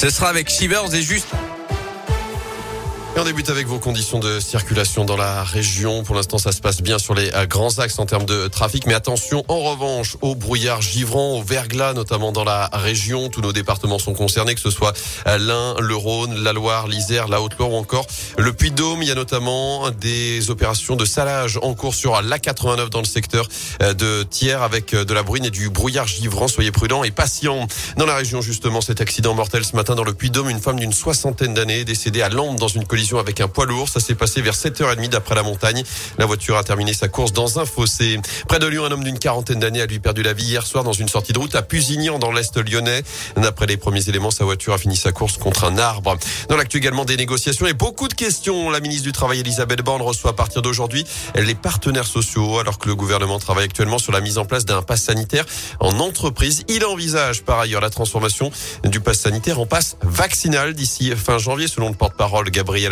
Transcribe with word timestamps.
Ce 0.00 0.08
sera 0.08 0.30
avec 0.30 0.48
Shivers 0.48 0.94
et 0.94 1.02
juste 1.02 1.26
et 3.16 3.18
on 3.18 3.24
débute 3.24 3.50
avec 3.50 3.66
vos 3.66 3.78
conditions 3.78 4.20
de 4.20 4.38
circulation 4.38 5.04
dans 5.04 5.16
la 5.16 5.42
région. 5.42 6.04
Pour 6.04 6.14
l'instant, 6.14 6.38
ça 6.38 6.52
se 6.52 6.60
passe 6.60 6.80
bien 6.80 6.98
sur 6.98 7.14
les 7.14 7.32
euh, 7.34 7.46
grands 7.46 7.78
axes 7.78 7.98
en 7.98 8.06
termes 8.06 8.24
de 8.24 8.46
trafic. 8.46 8.86
Mais 8.86 8.94
attention, 8.94 9.44
en 9.48 9.58
revanche, 9.58 10.16
au 10.20 10.36
brouillard 10.36 10.80
givrant, 10.80 11.38
au 11.38 11.42
verglas, 11.42 11.92
notamment 11.92 12.30
dans 12.30 12.44
la 12.44 12.68
région. 12.72 13.28
Tous 13.28 13.40
nos 13.40 13.52
départements 13.52 13.98
sont 13.98 14.14
concernés, 14.14 14.54
que 14.54 14.60
ce 14.60 14.70
soit 14.70 14.96
euh, 15.26 15.38
l'Ain, 15.38 15.74
le 15.80 15.96
Rhône, 15.96 16.36
la 16.36 16.52
Loire, 16.52 16.86
l'Isère, 16.86 17.26
la 17.26 17.42
Haute-Loire 17.42 17.72
ou 17.72 17.76
encore 17.76 18.06
le 18.38 18.52
Puy-de-Dôme. 18.52 19.02
Il 19.02 19.08
y 19.08 19.12
a 19.12 19.16
notamment 19.16 19.90
des 19.90 20.50
opérations 20.50 20.94
de 20.94 21.04
salage 21.04 21.58
en 21.62 21.74
cours 21.74 21.96
sur 21.96 22.20
l'A89 22.22 22.90
dans 22.90 23.00
le 23.00 23.06
secteur 23.06 23.48
euh, 23.82 23.92
de 23.92 24.22
Thiers 24.22 24.52
avec 24.52 24.94
de 24.94 25.14
la 25.14 25.24
bruine 25.24 25.46
et 25.46 25.50
du 25.50 25.68
brouillard 25.68 26.06
givrant. 26.06 26.46
Soyez 26.46 26.70
prudents 26.70 27.02
et 27.02 27.10
patients. 27.10 27.66
Dans 27.96 28.06
la 28.06 28.14
région, 28.14 28.40
justement, 28.40 28.80
cet 28.80 29.00
accident 29.00 29.34
mortel 29.34 29.64
ce 29.64 29.74
matin 29.74 29.96
dans 29.96 30.04
le 30.04 30.14
Puy-de-Dôme, 30.14 30.48
une 30.48 30.60
femme 30.60 30.78
d'une 30.78 30.92
soixantaine 30.92 31.54
d'années 31.54 31.84
décédée 31.84 32.22
à 32.22 32.28
Lampe 32.28 32.58
dans 32.58 32.68
une 32.68 32.86
avec 33.18 33.40
un 33.40 33.48
poids 33.48 33.66
lourd. 33.66 33.88
Ça 33.88 33.98
s'est 34.00 34.14
passé 34.14 34.42
vers 34.42 34.54
7h30 34.54 35.08
d'après 35.08 35.34
la 35.34 35.42
montagne. 35.42 35.82
La 36.18 36.26
voiture 36.26 36.56
a 36.56 36.64
terminé 36.64 36.92
sa 36.92 37.08
course 37.08 37.32
dans 37.32 37.58
un 37.58 37.64
fossé. 37.64 38.20
Près 38.46 38.58
de 38.58 38.66
Lyon, 38.66 38.84
un 38.84 38.92
homme 38.92 39.04
d'une 39.04 39.18
quarantaine 39.18 39.58
d'années 39.58 39.80
a 39.80 39.86
lui 39.86 39.98
perdu 39.98 40.22
la 40.22 40.32
vie 40.32 40.44
hier 40.44 40.66
soir 40.66 40.84
dans 40.84 40.92
une 40.92 41.08
sortie 41.08 41.32
de 41.32 41.38
route 41.38 41.54
à 41.54 41.62
Pusignan 41.62 42.18
dans 42.18 42.30
l'Est 42.30 42.56
lyonnais. 42.58 43.02
D'après 43.36 43.66
les 43.66 43.76
premiers 43.76 44.06
éléments, 44.08 44.30
sa 44.30 44.44
voiture 44.44 44.74
a 44.74 44.78
fini 44.78 44.96
sa 44.96 45.12
course 45.12 45.38
contre 45.38 45.64
un 45.64 45.78
arbre. 45.78 46.16
Dans 46.48 46.56
l'actu 46.56 46.76
également 46.76 47.04
des 47.04 47.16
négociations 47.16 47.66
et 47.66 47.72
beaucoup 47.72 48.08
de 48.08 48.14
questions. 48.14 48.70
La 48.70 48.80
ministre 48.80 49.04
du 49.04 49.12
Travail 49.12 49.40
Elisabeth 49.40 49.80
Borne 49.82 50.02
reçoit 50.02 50.30
à 50.30 50.34
partir 50.34 50.62
d'aujourd'hui 50.62 51.04
les 51.34 51.54
partenaires 51.54 52.06
sociaux 52.06 52.58
alors 52.58 52.78
que 52.78 52.88
le 52.88 52.94
gouvernement 52.94 53.38
travaille 53.38 53.64
actuellement 53.64 53.98
sur 53.98 54.12
la 54.12 54.20
mise 54.20 54.36
en 54.36 54.44
place 54.44 54.64
d'un 54.64 54.82
pass 54.82 55.02
sanitaire 55.02 55.46
en 55.80 55.98
entreprise. 56.00 56.64
Il 56.68 56.84
envisage 56.84 57.42
par 57.42 57.60
ailleurs 57.60 57.80
la 57.80 57.90
transformation 57.90 58.50
du 58.84 59.00
pass 59.00 59.20
sanitaire 59.20 59.58
en 59.58 59.66
pass 59.66 59.96
vaccinal 60.02 60.74
d'ici 60.74 61.12
fin 61.16 61.38
janvier 61.38 61.68
selon 61.68 61.88
le 61.88 61.94
porte-parole 61.94 62.50
Gabriel 62.50 62.89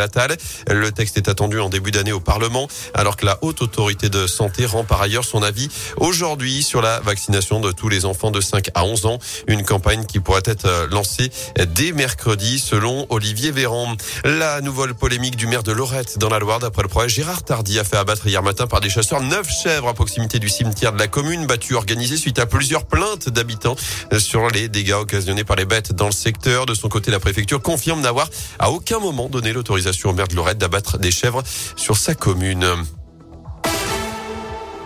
le 0.68 0.92
texte 0.92 1.16
est 1.16 1.28
attendu 1.28 1.58
en 1.60 1.68
début 1.68 1.90
d'année 1.90 2.12
au 2.12 2.20
Parlement, 2.20 2.68
alors 2.94 3.16
que 3.16 3.26
la 3.26 3.38
haute 3.42 3.62
autorité 3.62 4.08
de 4.08 4.26
santé 4.26 4.66
rend 4.66 4.84
par 4.84 5.00
ailleurs 5.00 5.24
son 5.24 5.42
avis 5.42 5.68
aujourd'hui 5.96 6.62
sur 6.62 6.80
la 6.80 7.00
vaccination 7.00 7.60
de 7.60 7.72
tous 7.72 7.88
les 7.88 8.04
enfants 8.04 8.30
de 8.30 8.40
5 8.40 8.70
à 8.74 8.84
11 8.84 9.06
ans. 9.06 9.18
Une 9.46 9.64
campagne 9.64 10.04
qui 10.06 10.20
pourrait 10.20 10.42
être 10.44 10.88
lancée 10.90 11.30
dès 11.74 11.92
mercredi, 11.92 12.58
selon 12.58 13.06
Olivier 13.10 13.50
Véran. 13.50 13.96
La 14.24 14.60
nouvelle 14.60 14.94
polémique 14.94 15.36
du 15.36 15.46
maire 15.46 15.62
de 15.62 15.72
Lorette 15.72 16.18
dans 16.18 16.28
la 16.28 16.38
Loire, 16.38 16.58
d'après 16.58 16.82
le 16.82 16.88
projet, 16.88 17.08
Gérard 17.08 17.42
Tardy 17.42 17.78
a 17.78 17.84
fait 17.84 17.96
abattre 17.96 18.26
hier 18.26 18.42
matin 18.42 18.66
par 18.66 18.80
des 18.80 18.90
chasseurs 18.90 19.22
neuf 19.22 19.48
chèvres 19.50 19.88
à 19.88 19.94
proximité 19.94 20.38
du 20.38 20.48
cimetière 20.48 20.92
de 20.92 20.98
la 20.98 21.08
commune, 21.08 21.46
battu 21.46 21.74
organisé 21.74 22.16
suite 22.16 22.38
à 22.38 22.46
plusieurs 22.46 22.84
plaintes 22.84 23.28
d'habitants 23.28 23.76
sur 24.18 24.48
les 24.48 24.68
dégâts 24.68 24.94
occasionnés 24.94 25.44
par 25.44 25.56
les 25.56 25.64
bêtes 25.64 25.92
dans 25.92 26.06
le 26.06 26.12
secteur. 26.12 26.66
De 26.66 26.74
son 26.74 26.88
côté, 26.88 27.10
la 27.10 27.20
préfecture 27.20 27.60
confirme 27.60 28.00
n'avoir 28.00 28.28
à 28.58 28.70
aucun 28.70 28.98
moment 28.98 29.28
donné 29.28 29.52
l'autorisation 29.52 29.87
au 30.04 30.12
maire 30.12 30.28
de 30.28 30.34
Lorette 30.34 30.58
d'abattre 30.58 30.98
des 30.98 31.10
chèvres 31.10 31.42
sur 31.76 31.96
sa 31.96 32.14
commune. 32.14 32.66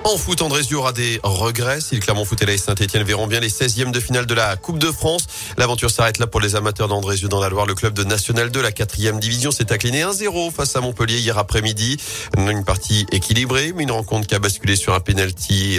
En 0.04 0.16
foot, 0.16 0.42
Andrézieux 0.42 0.78
aura 0.78 0.92
des 0.92 1.20
regrets. 1.22 1.80
Si 1.80 1.94
le 1.94 2.00
Clermont 2.00 2.24
Foot 2.24 2.42
et 2.42 2.46
la 2.46 2.58
Saint-Etienne 2.58 3.04
verront 3.04 3.28
bien 3.28 3.38
les 3.38 3.48
16e 3.48 3.92
de 3.92 4.00
finale 4.00 4.26
de 4.26 4.34
la 4.34 4.56
Coupe 4.56 4.78
de 4.78 4.90
France. 4.90 5.26
L'aventure 5.56 5.90
s'arrête 5.90 6.18
là 6.18 6.26
pour 6.26 6.40
les 6.40 6.56
amateurs 6.56 6.88
d'Andrézieux 6.88 7.28
dans 7.28 7.40
la. 7.40 7.48
Le 7.52 7.74
club 7.74 7.94
de 7.94 8.02
National 8.02 8.50
2, 8.50 8.60
la 8.60 8.72
quatrième 8.72 9.20
division, 9.20 9.52
s'est 9.52 9.72
incliné 9.72 10.02
1-0 10.02 10.50
face 10.50 10.74
à 10.74 10.80
Montpellier 10.80 11.18
hier 11.18 11.38
après-midi. 11.38 11.98
Une 12.36 12.64
partie 12.64 13.06
équilibrée, 13.12 13.72
mais 13.76 13.84
une 13.84 13.92
rencontre 13.92 14.26
qui 14.26 14.34
a 14.34 14.38
basculé 14.38 14.74
sur 14.74 14.94
un 14.94 15.00
penalty 15.00 15.78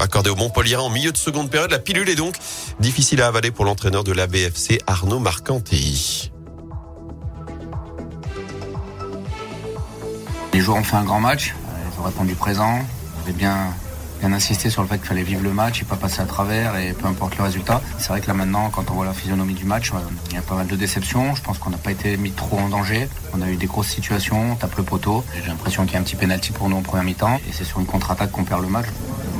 accordé 0.00 0.30
au 0.30 0.36
Montpellier 0.36 0.76
en 0.76 0.90
milieu 0.90 1.10
de 1.10 1.16
seconde 1.16 1.50
période. 1.50 1.70
La 1.70 1.78
pilule 1.78 2.08
est 2.08 2.14
donc 2.14 2.36
difficile 2.78 3.22
à 3.22 3.26
avaler 3.26 3.50
pour 3.50 3.64
l'entraîneur 3.64 4.04
de 4.04 4.12
la 4.12 4.26
BFC, 4.26 4.78
Arnaud 4.86 5.18
Marcanti. 5.18 6.33
Les 10.54 10.60
joueurs 10.60 10.78
ont 10.78 10.84
fait 10.84 10.94
un 10.94 11.02
grand 11.02 11.18
match, 11.18 11.52
ils 11.92 12.00
ont 12.00 12.04
répondu 12.04 12.36
présent, 12.36 12.78
ils 12.78 13.22
avaient 13.22 13.36
bien, 13.36 13.74
bien 14.20 14.32
insisté 14.32 14.70
sur 14.70 14.82
le 14.82 14.88
fait 14.88 14.98
qu'il 14.98 15.08
fallait 15.08 15.24
vivre 15.24 15.42
le 15.42 15.52
match 15.52 15.82
et 15.82 15.84
pas 15.84 15.96
passer 15.96 16.20
à 16.20 16.26
travers 16.26 16.76
et 16.76 16.92
peu 16.92 17.08
importe 17.08 17.36
le 17.38 17.42
résultat. 17.42 17.82
C'est 17.98 18.10
vrai 18.10 18.20
que 18.20 18.28
là 18.28 18.34
maintenant, 18.34 18.70
quand 18.70 18.88
on 18.92 18.94
voit 18.94 19.04
la 19.04 19.14
physionomie 19.14 19.54
du 19.54 19.64
match, 19.64 19.90
euh, 19.92 19.96
il 20.30 20.36
y 20.36 20.38
a 20.38 20.42
pas 20.42 20.54
mal 20.54 20.68
de 20.68 20.76
déceptions. 20.76 21.34
Je 21.34 21.42
pense 21.42 21.58
qu'on 21.58 21.70
n'a 21.70 21.76
pas 21.76 21.90
été 21.90 22.16
mis 22.16 22.30
trop 22.30 22.56
en 22.60 22.68
danger. 22.68 23.08
On 23.32 23.42
a 23.42 23.48
eu 23.50 23.56
des 23.56 23.66
grosses 23.66 23.88
situations, 23.88 24.52
on 24.52 24.54
tape 24.54 24.76
le 24.76 24.84
poteau. 24.84 25.24
J'ai 25.42 25.48
l'impression 25.48 25.86
qu'il 25.86 25.94
y 25.94 25.96
a 25.96 25.98
un 25.98 26.04
petit 26.04 26.14
penalty 26.14 26.52
pour 26.52 26.68
nous 26.68 26.76
en 26.76 26.82
première 26.82 27.04
mi-temps 27.04 27.40
et 27.48 27.52
c'est 27.52 27.64
sur 27.64 27.80
une 27.80 27.86
contre-attaque 27.86 28.30
qu'on 28.30 28.44
perd 28.44 28.62
le 28.62 28.68
match. 28.68 28.86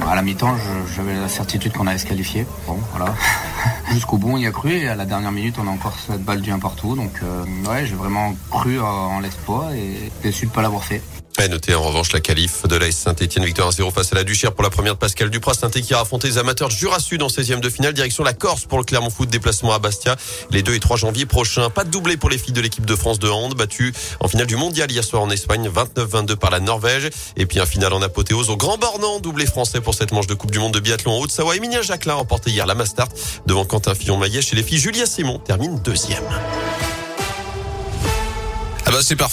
À 0.09 0.15
la 0.15 0.22
mi-temps, 0.22 0.54
j'avais 0.94 1.15
la 1.15 1.28
certitude 1.28 1.72
qu'on 1.72 1.87
allait 1.87 1.98
se 1.98 2.06
qualifier. 2.06 2.47
Bon, 2.66 2.78
voilà. 2.94 3.15
Jusqu'au 3.92 4.19
bout, 4.19 4.31
on 4.32 4.37
y 4.37 4.47
a 4.47 4.50
cru 4.50 4.72
et 4.72 4.88
à 4.88 4.94
la 4.94 5.06
dernière 5.06 5.32
minute, 5.32 5.56
on 5.59 5.66
a 5.66 5.70
encore 5.70 5.97
cette 5.98 6.22
balle 6.22 6.41
du 6.41 6.50
1 6.50 6.59
partout. 6.59 6.94
Donc, 6.94 7.20
euh, 7.22 7.44
ouais, 7.69 7.87
j'ai 7.87 7.94
vraiment 7.94 8.34
cru 8.50 8.81
en 8.81 9.20
l'espoir 9.20 9.72
et 9.72 10.12
déçu 10.22 10.47
de 10.47 10.50
ne 10.50 10.54
pas 10.54 10.62
l'avoir 10.62 10.84
fait. 10.84 11.03
Noter 11.43 11.75
en 11.75 11.83
revanche 11.83 12.12
la 12.12 12.21
qualif 12.21 12.67
de 12.67 12.75
l'AS 12.75 12.93
Saint-Etienne, 12.93 13.45
victoire 13.45 13.71
1-0 13.71 13.93
face 13.93 14.12
à 14.12 14.15
la 14.15 14.25
Duchère 14.25 14.55
pour 14.55 14.62
la 14.62 14.71
première 14.71 14.95
de 14.95 14.99
Pascal 14.99 15.28
Dupras. 15.28 15.53
saint 15.53 15.69
qui 15.69 15.93
a 15.93 16.00
affronté 16.00 16.27
les 16.27 16.39
amateurs 16.39 16.71
Jura 16.71 16.99
Sud 16.99 17.22
en 17.22 17.27
16e 17.27 17.61
de 17.61 17.69
finale, 17.69 17.93
direction 17.93 18.25
la 18.25 18.33
Corse 18.33 18.65
pour 18.65 18.78
le 18.78 18.84
Clermont 18.84 19.11
Foot, 19.11 19.28
déplacement 19.28 19.75
à 19.75 19.78
Bastia 19.78 20.17
les 20.50 20.62
2 20.62 20.75
et 20.75 20.81
3 20.81 20.97
janvier 20.97 21.27
prochains. 21.27 21.69
Pas 21.69 21.84
de 21.84 21.91
doublé 21.91 22.17
pour 22.17 22.31
les 22.31 22.39
filles 22.39 22.55
de 22.55 22.62
l'équipe 22.62 22.87
de 22.87 22.97
France 22.97 23.19
de 23.19 23.28
hand, 23.28 23.55
battues 23.55 23.93
en 24.21 24.28
finale 24.28 24.47
du 24.47 24.56
mondial 24.56 24.91
hier 24.91 25.05
soir 25.05 25.22
en 25.22 25.28
Espagne, 25.28 25.69
29-22 25.69 26.37
par 26.37 26.50
la 26.50 26.61
Norvège. 26.61 27.11
Et 27.37 27.45
puis 27.45 27.61
un 27.61 27.66
final 27.66 27.93
en 27.93 28.01
apothéose 28.01 28.49
au 28.49 28.56
Grand 28.56 28.78
Bornand, 28.78 29.21
doublé 29.21 29.45
français 29.45 29.83
pour 29.83 29.95
cette 29.95 30.12
manche 30.12 30.27
de 30.27 30.34
Coupe 30.34 30.51
du 30.51 30.61
Monde 30.61 30.72
de 30.72 30.81
biathlon 30.81 31.12
en 31.12 31.19
Haute-Savoie. 31.19 31.56
Emilia 31.56 31.83
Jacquelin 31.83 32.15
a 32.15 32.16
remporté 32.16 32.51
hier 32.51 32.65
la 32.65 32.75
Mastart 32.75 33.11
devant 33.45 33.66
Quentin 33.66 33.95
Fillon-Maillet 33.95 34.41
chez 34.41 34.56
les 34.56 34.62
filles. 34.62 34.78
Julia 34.78 35.05
Simon 35.05 35.39
termine 35.41 35.78
deuxième. 35.83 36.25
Ah 38.87 38.91
bah 38.91 38.99
c'est 39.03 39.16
parfait. 39.16 39.33